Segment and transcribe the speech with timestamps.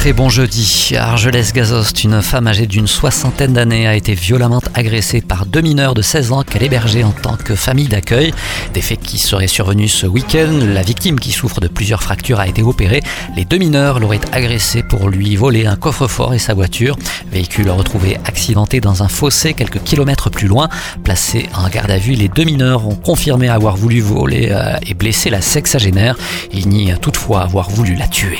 [0.00, 0.94] Très bon jeudi.
[0.96, 5.92] À Argelès-Gazost, une femme âgée d'une soixantaine d'années a été violemment agressée par deux mineurs
[5.92, 8.32] de 16 ans qu'elle hébergeait en tant que famille d'accueil.
[8.72, 10.58] Des faits qui seraient survenus ce week-end.
[10.72, 13.02] La victime, qui souffre de plusieurs fractures, a été opérée.
[13.36, 16.96] Les deux mineurs l'auraient agressée pour lui voler un coffre-fort et sa voiture.
[17.30, 20.70] Véhicule retrouvé accidenté dans un fossé quelques kilomètres plus loin.
[21.04, 24.94] Placé en garde à vue, les deux mineurs ont confirmé avoir voulu voler euh, et
[24.94, 26.16] blesser la sexagénaire.
[26.54, 28.38] Ils nient toutefois avoir voulu la tuer.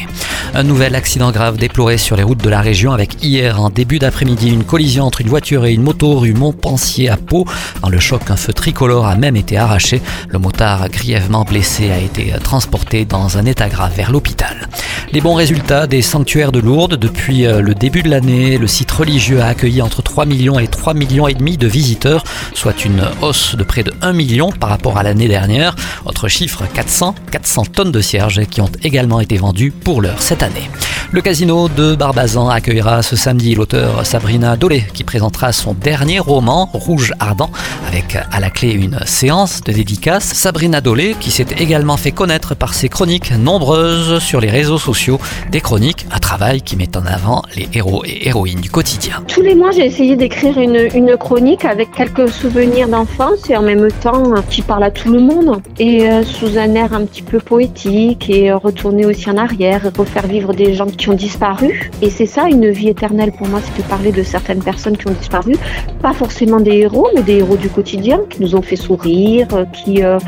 [0.55, 3.99] Un nouvel accident grave déploré sur les routes de la région avec hier en début
[3.99, 7.47] d'après-midi une collision entre une voiture et une moto rue Montpensier à Pau.
[7.83, 10.03] Dans le choc, un feu tricolore a même été arraché.
[10.29, 14.69] Le motard grièvement blessé a été transporté dans un état grave vers l'hôpital.
[15.13, 18.93] Les bons résultats des sanctuaires de Lourdes depuis euh, le début de l'année, le site
[18.93, 22.23] religieux a accueilli entre 3 millions et 3 millions et demi de visiteurs,
[22.55, 25.75] soit une hausse de près de 1 million par rapport à l'année dernière.
[26.05, 30.45] Autre chiffre, 400, 400 tonnes de cierges qui ont également été vendues pour l'heure cette
[30.45, 30.71] année.
[31.13, 36.71] Le casino de Barbazan accueillera ce samedi l'auteur Sabrina Dolé qui présentera son dernier roman
[36.73, 37.51] Rouge Ardent
[37.89, 40.23] avec à la clé une séance de dédicace.
[40.23, 45.19] Sabrina Dolé qui s'est également fait connaître par ses chroniques nombreuses sur les réseaux sociaux.
[45.51, 49.25] Des chroniques, un travail qui met en avant les héros et héroïnes du quotidien.
[49.27, 53.63] Tous les mois, j'ai essayé d'écrire une, une, chronique avec quelques souvenirs d'enfance et en
[53.63, 57.23] même temps qui parle à tout le monde et euh, sous un air un petit
[57.23, 61.91] peu poétique et euh, retourner aussi en arrière refaire vivre des gens qui ont disparu.
[62.03, 65.09] Et c'est ça, une vie éternelle pour moi, c'est de parler de certaines personnes qui
[65.09, 65.55] ont disparu.
[66.03, 70.03] Pas forcément des héros, mais des héros du quotidien qui nous ont fait sourire, qui,
[70.03, 70.19] euh,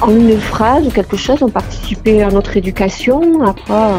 [0.00, 3.98] en une phrase ou quelque chose, ont participé à notre éducation, à quoi,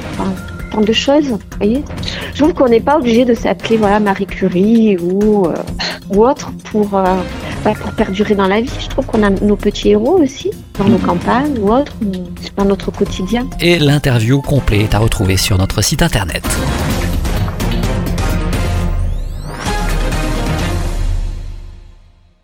[0.72, 1.38] tant de choses.
[1.62, 5.56] Je trouve qu'on n'est pas obligé de s'appeler voilà Marie Curie ou, euh,
[6.16, 7.04] autre pour, euh,
[7.64, 8.72] bah, pour perdurer dans la vie.
[8.80, 11.94] Je trouve qu'on a nos petits héros aussi dans nos campagnes ou autres,
[12.56, 13.48] dans notre quotidien.
[13.60, 16.44] Et l'interview complète à retrouver sur notre site internet.